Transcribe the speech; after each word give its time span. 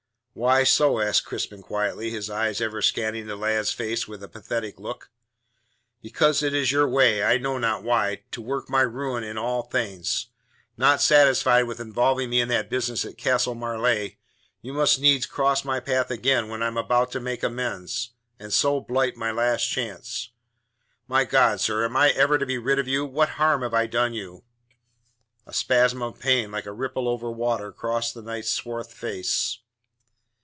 "Why 0.33 0.63
so?" 0.63 1.01
asked 1.01 1.25
Crispin 1.25 1.61
quietly, 1.61 2.09
his 2.09 2.29
eyes 2.29 2.61
ever 2.61 2.81
scanning 2.81 3.27
the 3.27 3.35
lad's 3.35 3.73
face 3.73 4.07
with 4.07 4.23
a 4.23 4.29
pathetic 4.29 4.79
look. 4.79 5.11
"Because 6.01 6.41
it 6.41 6.53
is 6.53 6.71
your 6.71 6.87
way, 6.87 7.21
I 7.21 7.37
know 7.37 7.57
not 7.57 7.83
why, 7.83 8.23
to 8.31 8.41
work 8.41 8.69
my 8.69 8.79
ruin 8.79 9.25
in 9.25 9.37
all 9.37 9.63
things. 9.63 10.27
Not 10.77 11.01
satisfied 11.01 11.63
with 11.63 11.81
involving 11.81 12.29
me 12.29 12.39
in 12.39 12.47
that 12.47 12.69
business 12.69 13.03
at 13.03 13.17
Castle 13.17 13.55
Marleigh, 13.55 14.11
you 14.61 14.71
must 14.71 15.01
needs 15.01 15.25
cross 15.25 15.65
my 15.65 15.81
path 15.81 16.09
again 16.09 16.47
when 16.47 16.63
I 16.63 16.67
am 16.67 16.77
about 16.77 17.11
to 17.11 17.19
make 17.19 17.43
amends, 17.43 18.11
and 18.39 18.53
so 18.53 18.79
blight 18.79 19.17
my 19.17 19.31
last 19.31 19.65
chance. 19.65 20.29
My 21.09 21.25
God, 21.25 21.59
sir, 21.59 21.83
am 21.83 21.97
I 21.97 22.13
never 22.13 22.37
to 22.37 22.45
be 22.45 22.57
rid 22.57 22.79
of 22.79 22.87
you? 22.87 23.05
What 23.05 23.31
harm 23.31 23.63
have 23.63 23.73
I 23.73 23.85
done 23.85 24.13
you?" 24.13 24.45
A 25.45 25.51
spasm 25.51 26.01
of 26.01 26.19
pain, 26.21 26.51
like 26.51 26.65
a 26.67 26.71
ripple 26.71 27.09
over 27.09 27.29
water, 27.29 27.73
crossed 27.73 28.13
the 28.13 28.21
knight's 28.21 28.49
swart 28.49 28.89
face. 28.89 29.57